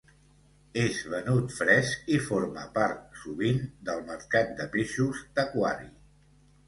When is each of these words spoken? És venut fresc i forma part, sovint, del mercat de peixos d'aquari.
És 0.83 1.01
venut 1.13 1.51
fresc 1.57 2.09
i 2.15 2.17
forma 2.29 2.63
part, 2.77 3.03
sovint, 3.25 3.61
del 3.91 4.01
mercat 4.11 4.51
de 4.63 4.67
peixos 4.77 5.21
d'aquari. 5.37 5.91